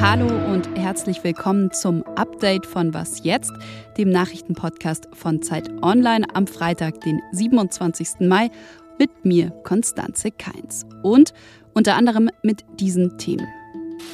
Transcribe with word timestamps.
Hallo 0.00 0.26
und 0.52 0.68
herzlich 0.76 1.22
willkommen 1.24 1.72
zum 1.72 2.02
Update 2.16 2.64
von 2.64 2.94
Was 2.94 3.24
jetzt, 3.24 3.52
dem 3.98 4.08
Nachrichtenpodcast 4.08 5.08
von 5.12 5.42
Zeit 5.42 5.68
Online 5.82 6.24
am 6.34 6.46
Freitag, 6.46 7.00
den 7.02 7.20
27. 7.32 8.20
Mai, 8.20 8.50
mit 8.98 9.24
mir, 9.24 9.50
Konstanze 9.64 10.30
Keins. 10.30 10.86
Und 11.02 11.34
unter 11.74 11.96
anderem 11.96 12.30
mit 12.42 12.64
diesen 12.80 13.18
Themen. 13.18 13.46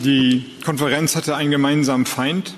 Die 0.00 0.44
Konferenz 0.64 1.14
hatte 1.14 1.36
einen 1.36 1.50
gemeinsamen 1.50 2.06
Feind 2.06 2.54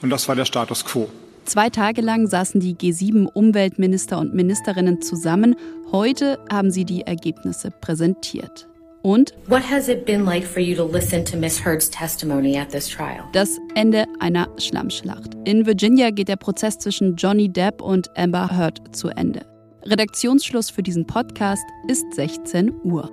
und 0.00 0.10
das 0.10 0.28
war 0.28 0.36
der 0.36 0.46
Status 0.46 0.84
quo. 0.84 1.10
Zwei 1.50 1.68
Tage 1.68 2.00
lang 2.00 2.28
saßen 2.28 2.60
die 2.60 2.76
G7-Umweltminister 2.76 4.20
und 4.20 4.32
Ministerinnen 4.32 5.02
zusammen. 5.02 5.56
Heute 5.90 6.38
haben 6.48 6.70
sie 6.70 6.84
die 6.84 7.02
Ergebnisse 7.02 7.72
präsentiert. 7.72 8.68
Und 9.02 9.32
What 9.48 9.68
has 9.68 9.88
it 9.88 10.04
been 10.04 10.24
like 10.24 10.44
for 10.44 10.62
you 10.62 10.76
to 10.76 10.86
listen 10.86 11.24
to 11.24 11.36
Miss 11.36 11.58
Heard's 11.64 11.90
testimony 11.90 12.56
at 12.56 12.70
this 12.70 12.88
trial? 12.88 13.24
Das 13.32 13.58
Ende 13.74 14.04
einer 14.20 14.48
Schlammschlacht. 14.58 15.34
In 15.44 15.66
Virginia 15.66 16.10
geht 16.10 16.28
der 16.28 16.36
Prozess 16.36 16.78
zwischen 16.78 17.16
Johnny 17.16 17.48
Depp 17.48 17.82
und 17.82 18.16
Amber 18.16 18.56
Heard 18.56 18.94
zu 18.94 19.08
Ende. 19.08 19.44
Redaktionsschluss 19.84 20.70
für 20.70 20.84
diesen 20.84 21.04
Podcast 21.04 21.64
ist 21.88 22.04
16 22.14 22.72
Uhr. 22.84 23.10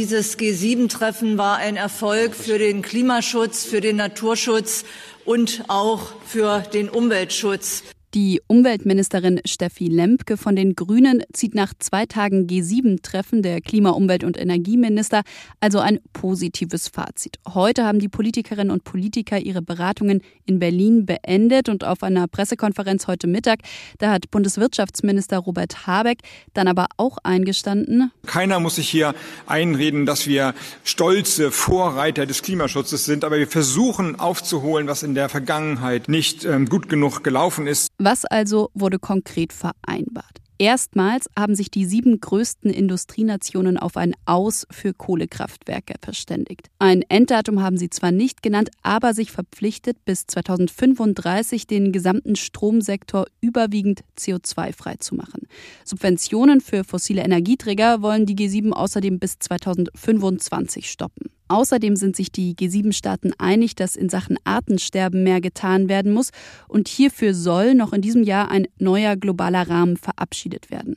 Dieses 0.00 0.38
G7-Treffen 0.38 1.36
war 1.36 1.58
ein 1.58 1.76
Erfolg 1.76 2.34
für 2.34 2.58
den 2.58 2.80
Klimaschutz, 2.80 3.66
für 3.66 3.82
den 3.82 3.96
Naturschutz 3.96 4.86
und 5.26 5.64
auch 5.68 6.14
für 6.26 6.60
den 6.72 6.88
Umweltschutz. 6.88 7.82
Die 8.12 8.40
Umweltministerin 8.48 9.40
Steffi 9.44 9.86
Lempke 9.86 10.36
von 10.36 10.56
den 10.56 10.74
Grünen 10.74 11.22
zieht 11.32 11.54
nach 11.54 11.72
zwei 11.78 12.06
Tagen 12.06 12.48
G7-Treffen 12.48 13.40
der 13.40 13.60
Klima-, 13.60 13.90
Umwelt- 13.90 14.24
und 14.24 14.36
Energieminister 14.36 15.22
also 15.60 15.78
ein 15.78 16.00
positives 16.12 16.88
Fazit. 16.88 17.36
Heute 17.54 17.84
haben 17.84 18.00
die 18.00 18.08
Politikerinnen 18.08 18.72
und 18.72 18.82
Politiker 18.82 19.38
ihre 19.38 19.62
Beratungen 19.62 20.22
in 20.44 20.58
Berlin 20.58 21.06
beendet 21.06 21.68
und 21.68 21.84
auf 21.84 22.02
einer 22.02 22.26
Pressekonferenz 22.26 23.06
heute 23.06 23.28
Mittag, 23.28 23.60
da 23.98 24.10
hat 24.10 24.28
Bundeswirtschaftsminister 24.32 25.38
Robert 25.38 25.86
Habeck 25.86 26.18
dann 26.52 26.66
aber 26.66 26.86
auch 26.96 27.18
eingestanden. 27.22 28.10
Keiner 28.26 28.58
muss 28.58 28.74
sich 28.74 28.88
hier 28.88 29.14
einreden, 29.46 30.04
dass 30.04 30.26
wir 30.26 30.54
stolze 30.82 31.52
Vorreiter 31.52 32.26
des 32.26 32.42
Klimaschutzes 32.42 33.04
sind, 33.04 33.22
aber 33.22 33.38
wir 33.38 33.46
versuchen 33.46 34.18
aufzuholen, 34.18 34.88
was 34.88 35.04
in 35.04 35.14
der 35.14 35.28
Vergangenheit 35.28 36.08
nicht 36.08 36.44
ähm, 36.44 36.66
gut 36.68 36.88
genug 36.88 37.22
gelaufen 37.22 37.68
ist. 37.68 37.86
Was 38.02 38.24
also 38.24 38.70
wurde 38.72 38.98
konkret 38.98 39.52
vereinbart? 39.52 40.40
Erstmals 40.56 41.28
haben 41.38 41.54
sich 41.54 41.70
die 41.70 41.84
sieben 41.84 42.18
größten 42.18 42.70
Industrienationen 42.70 43.76
auf 43.76 43.98
ein 43.98 44.14
Aus 44.24 44.66
für 44.70 44.94
Kohlekraftwerke 44.94 45.96
verständigt. 46.00 46.70
Ein 46.78 47.02
Enddatum 47.10 47.60
haben 47.60 47.76
sie 47.76 47.90
zwar 47.90 48.10
nicht 48.10 48.42
genannt, 48.42 48.70
aber 48.82 49.12
sich 49.12 49.30
verpflichtet, 49.32 50.02
bis 50.06 50.26
2035 50.26 51.66
den 51.66 51.92
gesamten 51.92 52.36
Stromsektor 52.36 53.26
überwiegend 53.42 54.00
CO2-frei 54.18 54.94
zu 54.98 55.14
machen. 55.14 55.46
Subventionen 55.84 56.62
für 56.62 56.84
fossile 56.84 57.22
Energieträger 57.22 58.00
wollen 58.00 58.24
die 58.24 58.34
G7 58.34 58.72
außerdem 58.72 59.18
bis 59.18 59.38
2025 59.40 60.90
stoppen. 60.90 61.28
Außerdem 61.50 61.96
sind 61.96 62.14
sich 62.14 62.30
die 62.30 62.54
G7-Staaten 62.54 63.32
einig, 63.36 63.74
dass 63.74 63.96
in 63.96 64.08
Sachen 64.08 64.38
Artensterben 64.44 65.24
mehr 65.24 65.40
getan 65.40 65.88
werden 65.88 66.12
muss 66.12 66.30
und 66.68 66.86
hierfür 66.86 67.34
soll 67.34 67.74
noch 67.74 67.92
in 67.92 68.02
diesem 68.02 68.22
Jahr 68.22 68.52
ein 68.52 68.68
neuer 68.78 69.16
globaler 69.16 69.68
Rahmen 69.68 69.96
verabschiedet 69.96 70.70
werden. 70.70 70.96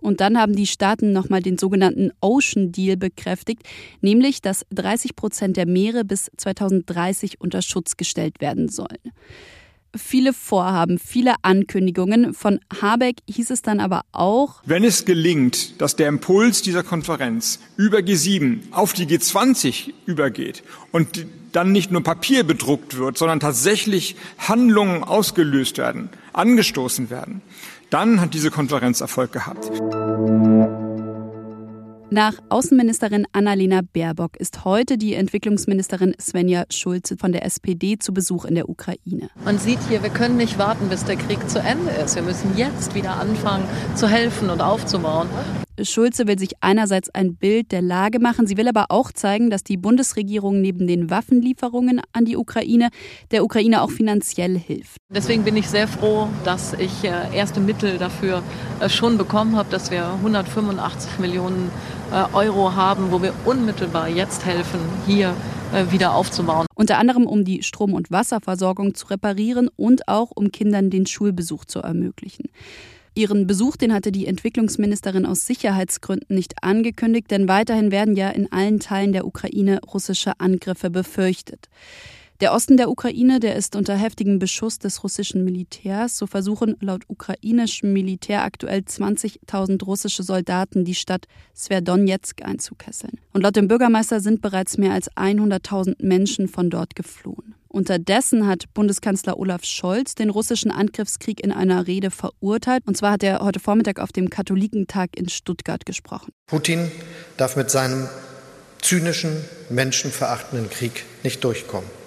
Und 0.00 0.22
dann 0.22 0.38
haben 0.38 0.56
die 0.56 0.66
Staaten 0.66 1.12
nochmal 1.12 1.42
den 1.42 1.58
sogenannten 1.58 2.12
Ocean 2.22 2.72
Deal 2.72 2.96
bekräftigt, 2.96 3.62
nämlich 4.00 4.40
dass 4.40 4.64
30 4.70 5.16
Prozent 5.16 5.58
der 5.58 5.66
Meere 5.66 6.06
bis 6.06 6.30
2030 6.34 7.38
unter 7.38 7.60
Schutz 7.60 7.98
gestellt 7.98 8.40
werden 8.40 8.70
sollen 8.70 9.12
viele 9.96 10.32
Vorhaben, 10.32 10.98
viele 10.98 11.34
Ankündigungen. 11.42 12.34
Von 12.34 12.60
Habeck 12.80 13.16
hieß 13.28 13.50
es 13.50 13.62
dann 13.62 13.80
aber 13.80 14.02
auch, 14.12 14.62
wenn 14.64 14.84
es 14.84 15.04
gelingt, 15.04 15.80
dass 15.80 15.96
der 15.96 16.08
Impuls 16.08 16.62
dieser 16.62 16.82
Konferenz 16.82 17.60
über 17.76 17.98
G7 17.98 18.72
auf 18.72 18.92
die 18.92 19.06
G20 19.06 19.92
übergeht 20.06 20.62
und 20.92 21.26
dann 21.52 21.72
nicht 21.72 21.90
nur 21.90 22.02
Papier 22.02 22.44
bedruckt 22.44 22.96
wird, 22.96 23.18
sondern 23.18 23.40
tatsächlich 23.40 24.16
Handlungen 24.38 25.02
ausgelöst 25.02 25.78
werden, 25.78 26.08
angestoßen 26.32 27.10
werden, 27.10 27.42
dann 27.90 28.20
hat 28.20 28.34
diese 28.34 28.50
Konferenz 28.50 29.00
Erfolg 29.00 29.32
gehabt. 29.32 29.70
Nach 32.12 32.34
Außenministerin 32.48 33.24
Annalena 33.30 33.82
Baerbock 33.82 34.36
ist 34.36 34.64
heute 34.64 34.98
die 34.98 35.14
Entwicklungsministerin 35.14 36.16
Svenja 36.20 36.64
Schulze 36.68 37.16
von 37.16 37.30
der 37.30 37.44
SPD 37.44 37.98
zu 37.98 38.12
Besuch 38.12 38.46
in 38.46 38.56
der 38.56 38.68
Ukraine. 38.68 39.30
Man 39.44 39.58
sieht 39.58 39.78
hier, 39.88 40.02
wir 40.02 40.10
können 40.10 40.36
nicht 40.36 40.58
warten, 40.58 40.88
bis 40.88 41.04
der 41.04 41.14
Krieg 41.14 41.48
zu 41.48 41.60
Ende 41.60 41.92
ist. 41.92 42.16
Wir 42.16 42.24
müssen 42.24 42.56
jetzt 42.56 42.96
wieder 42.96 43.12
anfangen 43.12 43.64
zu 43.94 44.08
helfen 44.08 44.50
und 44.50 44.60
aufzubauen. 44.60 45.28
Schulze 45.84 46.26
will 46.26 46.38
sich 46.38 46.52
einerseits 46.60 47.08
ein 47.14 47.36
Bild 47.36 47.72
der 47.72 47.80
Lage 47.80 48.18
machen, 48.18 48.46
sie 48.46 48.56
will 48.56 48.68
aber 48.68 48.86
auch 48.88 49.12
zeigen, 49.12 49.48
dass 49.48 49.64
die 49.64 49.76
Bundesregierung 49.76 50.60
neben 50.60 50.86
den 50.86 51.10
Waffenlieferungen 51.10 52.02
an 52.12 52.24
die 52.24 52.36
Ukraine 52.36 52.90
der 53.30 53.44
Ukraine 53.44 53.82
auch 53.82 53.90
finanziell 53.90 54.58
hilft. 54.58 54.96
Deswegen 55.08 55.44
bin 55.44 55.56
ich 55.56 55.68
sehr 55.68 55.88
froh, 55.88 56.28
dass 56.44 56.74
ich 56.74 57.04
äh, 57.04 57.34
erste 57.34 57.60
Mittel 57.60 57.98
dafür 57.98 58.42
äh, 58.80 58.88
schon 58.88 59.16
bekommen 59.16 59.56
habe, 59.56 59.70
dass 59.70 59.90
wir 59.90 60.06
185 60.06 61.18
Millionen 61.18 61.70
Euro 62.32 62.74
haben, 62.74 63.10
wo 63.10 63.22
wir 63.22 63.32
unmittelbar 63.44 64.08
jetzt 64.08 64.44
helfen, 64.44 64.80
hier 65.06 65.34
wieder 65.90 66.14
aufzubauen. 66.14 66.66
Unter 66.74 66.98
anderem, 66.98 67.26
um 67.26 67.44
die 67.44 67.62
Strom- 67.62 67.94
und 67.94 68.10
Wasserversorgung 68.10 68.94
zu 68.94 69.06
reparieren 69.06 69.68
und 69.76 70.08
auch 70.08 70.32
um 70.34 70.50
Kindern 70.50 70.90
den 70.90 71.06
Schulbesuch 71.06 71.64
zu 71.64 71.80
ermöglichen. 71.80 72.48
Ihren 73.14 73.46
Besuch, 73.46 73.76
den 73.76 73.92
hatte 73.92 74.12
die 74.12 74.26
Entwicklungsministerin 74.26 75.26
aus 75.26 75.46
Sicherheitsgründen 75.46 76.34
nicht 76.34 76.62
angekündigt, 76.62 77.30
denn 77.30 77.48
weiterhin 77.48 77.90
werden 77.90 78.16
ja 78.16 78.30
in 78.30 78.50
allen 78.50 78.80
Teilen 78.80 79.12
der 79.12 79.26
Ukraine 79.26 79.80
russische 79.82 80.38
Angriffe 80.38 80.90
befürchtet. 80.90 81.68
Der 82.40 82.54
Osten 82.54 82.78
der 82.78 82.88
Ukraine, 82.88 83.38
der 83.38 83.54
ist 83.54 83.76
unter 83.76 83.94
heftigem 83.94 84.38
Beschuss 84.38 84.78
des 84.78 85.04
russischen 85.04 85.44
Militärs. 85.44 86.16
So 86.16 86.26
versuchen 86.26 86.74
laut 86.80 87.02
ukrainischem 87.06 87.92
Militär 87.92 88.44
aktuell 88.44 88.80
20.000 88.80 89.84
russische 89.84 90.22
Soldaten 90.22 90.86
die 90.86 90.94
Stadt 90.94 91.26
Sverdonetsk 91.54 92.42
einzukesseln. 92.42 93.20
Und 93.34 93.42
laut 93.42 93.56
dem 93.56 93.68
Bürgermeister 93.68 94.20
sind 94.20 94.40
bereits 94.40 94.78
mehr 94.78 94.94
als 94.94 95.10
100.000 95.12 95.96
Menschen 95.98 96.48
von 96.48 96.70
dort 96.70 96.96
geflohen. 96.96 97.54
Unterdessen 97.68 98.46
hat 98.46 98.72
Bundeskanzler 98.72 99.38
Olaf 99.38 99.64
Scholz 99.64 100.14
den 100.14 100.30
russischen 100.30 100.70
Angriffskrieg 100.70 101.44
in 101.44 101.52
einer 101.52 101.86
Rede 101.86 102.10
verurteilt. 102.10 102.84
Und 102.86 102.96
zwar 102.96 103.12
hat 103.12 103.22
er 103.22 103.40
heute 103.40 103.60
Vormittag 103.60 104.00
auf 104.00 104.12
dem 104.12 104.30
Katholikentag 104.30 105.10
in 105.14 105.28
Stuttgart 105.28 105.84
gesprochen. 105.84 106.32
Putin 106.46 106.90
darf 107.36 107.56
mit 107.56 107.70
seinem 107.70 108.08
zynischen, 108.80 109.44
menschenverachtenden 109.68 110.70
Krieg 110.70 111.04
nicht 111.22 111.44
durchkommen. 111.44 111.99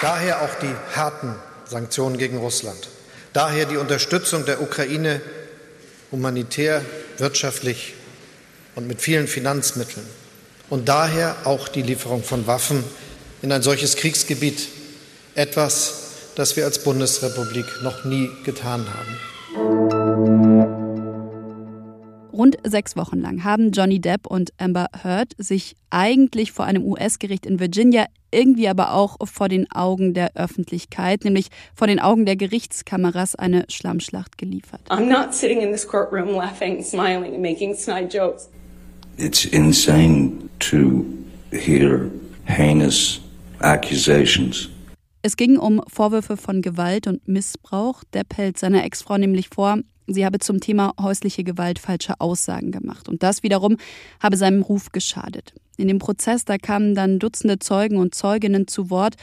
Daher 0.00 0.42
auch 0.42 0.54
die 0.60 0.74
harten 0.94 1.34
Sanktionen 1.64 2.18
gegen 2.18 2.38
Russland. 2.38 2.88
Daher 3.32 3.64
die 3.64 3.76
Unterstützung 3.76 4.44
der 4.44 4.60
Ukraine 4.60 5.20
humanitär, 6.12 6.82
wirtschaftlich 7.18 7.94
und 8.74 8.86
mit 8.86 9.00
vielen 9.00 9.26
Finanzmitteln. 9.26 10.06
Und 10.68 10.88
daher 10.88 11.36
auch 11.44 11.68
die 11.68 11.82
Lieferung 11.82 12.22
von 12.22 12.46
Waffen 12.46 12.84
in 13.42 13.52
ein 13.52 13.62
solches 13.62 13.96
Kriegsgebiet 13.96 14.68
etwas, 15.34 15.94
das 16.34 16.56
wir 16.56 16.64
als 16.64 16.82
Bundesrepublik 16.82 17.66
noch 17.82 18.04
nie 18.04 18.30
getan 18.44 18.86
haben. 18.92 19.85
Rund 22.36 22.58
sechs 22.64 22.96
Wochen 22.96 23.20
lang 23.20 23.44
haben 23.44 23.72
Johnny 23.72 23.98
Depp 23.98 24.26
und 24.26 24.52
Amber 24.58 24.88
Heard 25.02 25.32
sich 25.38 25.74
eigentlich 25.88 26.52
vor 26.52 26.66
einem 26.66 26.84
US-Gericht 26.84 27.46
in 27.46 27.58
Virginia, 27.58 28.04
irgendwie 28.30 28.68
aber 28.68 28.92
auch 28.92 29.16
vor 29.24 29.48
den 29.48 29.70
Augen 29.70 30.12
der 30.12 30.36
Öffentlichkeit, 30.36 31.24
nämlich 31.24 31.48
vor 31.74 31.86
den 31.86 31.98
Augen 31.98 32.26
der 32.26 32.36
Gerichtskameras, 32.36 33.36
eine 33.36 33.64
Schlammschlacht 33.70 34.36
geliefert. 34.36 34.82
I'm 34.90 35.06
not 35.06 35.32
sitting 35.32 35.62
in 35.62 35.72
this 35.72 35.88
courtroom 35.88 36.34
laughing, 36.34 36.82
smiling 36.82 37.32
and 37.32 37.40
making 37.40 37.74
snide 37.74 38.08
jokes. 38.14 38.50
It's 39.16 39.46
insane 39.46 40.50
to 40.58 41.06
hear 41.50 42.10
heinous 42.46 43.20
accusations 43.60 44.68
es 45.26 45.36
ging 45.36 45.58
um 45.58 45.82
Vorwürfe 45.88 46.36
von 46.36 46.62
Gewalt 46.62 47.08
und 47.08 47.26
Missbrauch. 47.26 48.04
Depp 48.14 48.36
hält 48.36 48.58
seiner 48.60 48.84
Ex-Frau 48.84 49.18
nämlich 49.18 49.48
vor, 49.48 49.80
sie 50.06 50.24
habe 50.24 50.38
zum 50.38 50.60
Thema 50.60 50.92
häusliche 51.00 51.44
Gewalt 51.44 51.78
falsche 51.78 52.20
Aussagen 52.20 52.72
gemacht. 52.72 53.08
Und 53.08 53.22
das 53.22 53.42
wiederum 53.42 53.76
habe 54.20 54.36
seinem 54.36 54.62
Ruf 54.62 54.92
geschadet. 54.92 55.54
In 55.76 55.88
dem 55.88 55.98
Prozess, 55.98 56.44
da 56.44 56.58
kamen 56.58 56.94
dann 56.94 57.18
Dutzende 57.18 57.58
Zeugen 57.58 57.98
und 57.98 58.14
Zeuginnen 58.14 58.66
zu 58.66 58.90
Wort. 58.90 59.16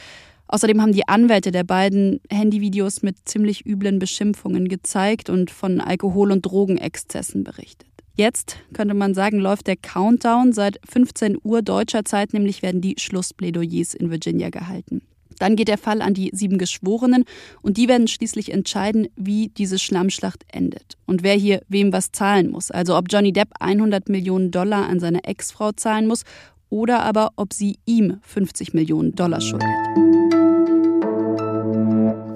Außerdem 0.46 0.80
haben 0.80 0.92
die 0.92 1.08
Anwälte 1.08 1.50
der 1.50 1.64
beiden 1.64 2.20
Handyvideos 2.30 3.02
mit 3.02 3.16
ziemlich 3.24 3.66
üblen 3.66 3.98
Beschimpfungen 3.98 4.68
gezeigt 4.68 5.30
und 5.30 5.50
von 5.50 5.80
Alkohol- 5.80 6.32
und 6.32 6.42
Drogenexzessen 6.42 7.44
berichtet. 7.44 7.88
Jetzt 8.16 8.58
könnte 8.72 8.94
man 8.94 9.14
sagen, 9.14 9.40
läuft 9.40 9.66
der 9.66 9.76
Countdown. 9.76 10.52
Seit 10.52 10.78
15 10.88 11.36
Uhr 11.42 11.62
deutscher 11.62 12.04
Zeit 12.04 12.32
nämlich 12.32 12.62
werden 12.62 12.80
die 12.80 12.94
Schlussplädoyers 12.98 13.94
in 13.94 14.10
Virginia 14.10 14.50
gehalten. 14.50 15.02
Dann 15.38 15.56
geht 15.56 15.68
der 15.68 15.78
Fall 15.78 16.02
an 16.02 16.14
die 16.14 16.30
sieben 16.32 16.58
Geschworenen 16.58 17.24
und 17.62 17.76
die 17.76 17.88
werden 17.88 18.08
schließlich 18.08 18.52
entscheiden, 18.52 19.08
wie 19.16 19.48
diese 19.48 19.78
Schlammschlacht 19.78 20.44
endet 20.52 20.96
und 21.06 21.22
wer 21.22 21.34
hier 21.34 21.62
wem 21.68 21.92
was 21.92 22.12
zahlen 22.12 22.50
muss. 22.50 22.70
Also 22.70 22.96
ob 22.96 23.06
Johnny 23.10 23.32
Depp 23.32 23.48
100 23.60 24.08
Millionen 24.08 24.50
Dollar 24.50 24.88
an 24.88 25.00
seine 25.00 25.24
Ex-Frau 25.24 25.72
zahlen 25.72 26.06
muss 26.06 26.24
oder 26.70 27.02
aber 27.02 27.30
ob 27.36 27.52
sie 27.52 27.78
ihm 27.84 28.18
50 28.22 28.74
Millionen 28.74 29.14
Dollar 29.14 29.40
schuldet. 29.40 29.68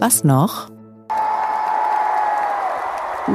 Was 0.00 0.22
noch? 0.22 0.70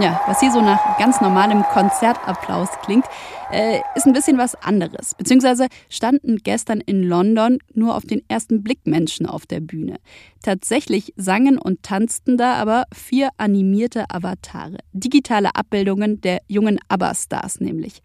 Ja, 0.02 0.20
was 0.26 0.40
hier 0.40 0.52
so 0.52 0.60
nach 0.60 0.98
ganz 0.98 1.22
normalem 1.22 1.64
Konzertapplaus 1.64 2.70
klingt, 2.84 3.06
äh, 3.52 3.80
ist 3.94 4.08
ein 4.08 4.14
bisschen 4.14 4.40
was 4.40 4.56
anderes. 4.56 5.14
Beziehungsweise 5.16 5.68
standen 5.88 6.38
gestern 6.38 6.82
in 6.82 7.04
London 7.04 7.60
nur 7.76 7.96
auf 7.96 8.04
den 8.04 8.24
ersten 8.28 8.64
Blick 8.64 8.80
Menschen 8.86 9.28
auf 9.28 9.46
der 9.46 9.60
Bühne. 9.60 9.98
Tatsächlich 10.42 11.14
sangen 11.16 11.60
und 11.60 11.84
tanzten 11.84 12.38
da 12.38 12.56
aber 12.56 12.86
vier 12.92 13.30
animierte 13.38 14.06
Avatare. 14.10 14.78
Digitale 14.94 15.56
Abbildungen 15.56 16.22
der 16.22 16.42
jungen 16.48 16.80
ABBA-Stars 16.90 17.60
nämlich. 17.60 18.02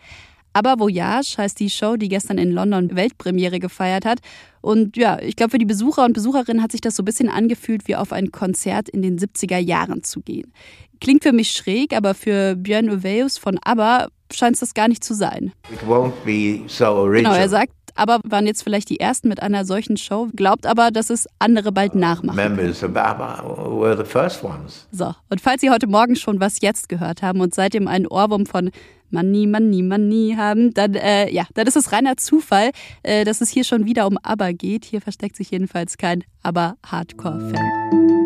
Aber 0.53 0.79
Voyage 0.79 1.37
heißt 1.39 1.61
die 1.61 1.71
Show, 1.71 1.97
die 1.97 2.09
gestern 2.09 2.39
in 2.39 2.51
London 2.53 2.97
Weltpremiere 2.97 3.61
gefeiert 3.61 4.05
hat. 4.05 4.21
Und 4.61 4.97
ja, 4.97 5.21
ich 5.21 5.37
glaube, 5.37 5.53
für 5.53 5.59
die 5.59 5.65
Besucher 5.65 6.05
und 6.05 6.15
Besucherinnen 6.15 6.63
hat 6.63 6.73
sich 6.73 6.81
das 6.81 6.97
so 6.97 7.03
ein 7.03 7.07
bisschen 7.07 7.29
angefühlt, 7.29 7.87
wie 7.87 7.97
auf 7.97 8.13
ein 8.13 8.33
Konzert 8.33 8.89
in 8.89 9.03
den 9.03 9.19
70er 9.19 9.59
Jahren 9.59 10.03
zu 10.03 10.21
gehen. 10.21 10.53
Klingt 11.01 11.23
für 11.23 11.33
mich 11.33 11.53
schräg, 11.53 11.95
aber 11.95 12.15
für 12.15 12.57
Björn 12.57 12.91
Uveus 12.91 13.39
von 13.39 13.59
ABBA 13.63 14.09
scheint 14.33 14.55
es 14.55 14.61
das 14.61 14.75
gar 14.75 14.89
nicht 14.89 15.05
zu 15.05 15.15
sein. 15.15 15.53
It 15.73 15.81
won't 15.87 16.13
be 16.25 16.63
so 16.67 16.87
original. 16.87 17.33
Genau, 17.33 17.35
er 17.35 17.49
sagt, 17.49 17.73
aber 17.99 18.21
waren 18.25 18.47
jetzt 18.47 18.63
vielleicht 18.63 18.89
die 18.89 19.01
ersten 19.01 19.29
mit 19.29 19.43
einer 19.43 19.65
solchen 19.65 19.97
Show, 19.97 20.29
glaubt 20.35 20.67
aber, 20.67 20.91
dass 20.91 21.11
es 21.11 21.27
andere 21.39 21.73
bald 21.73 21.95
nachmachen. 21.95 22.37
Members 22.37 22.83
of 22.83 22.97
ABBA 22.97 23.43
were 23.81 23.97
the 23.97 24.05
first 24.05 24.43
ones. 24.43 24.87
So, 24.93 25.15
und 25.29 25.41
falls 25.41 25.61
Sie 25.61 25.71
heute 25.71 25.87
Morgen 25.87 26.17
schon 26.17 26.41
was 26.41 26.61
jetzt 26.61 26.89
gehört 26.89 27.23
haben 27.23 27.41
und 27.41 27.55
seitdem 27.55 27.89
einen 27.89 28.07
Ohrwurm 28.07 28.47
von 28.47 28.71
Money, 29.11 29.47
Money, 29.47 29.83
Money 29.83 30.35
haben, 30.37 30.75
dann, 30.75 30.95
äh, 30.95 31.31
ja, 31.31 31.45
dann 31.55 31.67
ist 31.67 31.77
es 31.77 31.93
reiner 31.93 32.17
Zufall, 32.17 32.71
äh, 33.03 33.25
dass 33.25 33.41
es 33.41 33.49
hier 33.49 33.65
schon 33.65 33.87
wieder 33.87 34.07
um 34.07 34.19
ABBA 34.23 34.53
geht. 34.53 34.85
Hier 34.85 35.01
versteckt 35.01 35.37
sich 35.37 35.51
jedenfalls 35.51 35.97
kein 35.97 36.25
ABBA-Hardcore-Fan. 36.43 38.18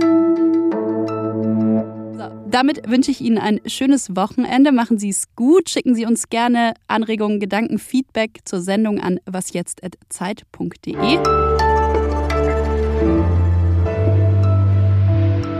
Damit 2.48 2.88
wünsche 2.88 3.10
ich 3.10 3.20
Ihnen 3.20 3.38
ein 3.38 3.60
schönes 3.66 4.14
Wochenende. 4.16 4.72
Machen 4.72 4.98
Sie 4.98 5.08
es 5.08 5.34
gut. 5.34 5.70
Schicken 5.70 5.94
Sie 5.94 6.06
uns 6.06 6.28
gerne 6.28 6.74
Anregungen, 6.88 7.40
Gedanken, 7.40 7.78
Feedback 7.78 8.40
zur 8.44 8.60
Sendung 8.60 9.00
an 9.00 9.20
wasjetzt.zeit.de. 9.26 11.18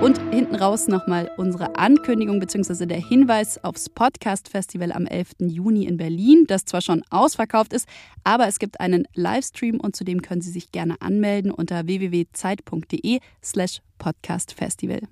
Und 0.02 0.20
hinten 0.32 0.56
raus 0.56 0.88
nochmal 0.88 1.30
unsere 1.36 1.76
Ankündigung 1.76 2.40
bzw. 2.40 2.86
der 2.86 2.98
Hinweis 2.98 3.62
aufs 3.62 3.88
Podcast-Festival 3.88 4.90
am 4.90 5.06
11. 5.06 5.34
Juni 5.38 5.84
in 5.84 5.96
Berlin, 5.96 6.44
das 6.48 6.64
zwar 6.64 6.80
schon 6.80 7.04
ausverkauft 7.10 7.72
ist, 7.72 7.88
aber 8.24 8.48
es 8.48 8.58
gibt 8.58 8.80
einen 8.80 9.06
Livestream 9.14 9.78
und 9.78 9.94
zudem 9.94 10.20
können 10.20 10.40
Sie 10.40 10.50
sich 10.50 10.72
gerne 10.72 11.00
anmelden 11.00 11.52
unter 11.52 11.86
www.zeit.de 11.86 13.20
slash 13.44 13.80
podcastfestival. 13.98 15.02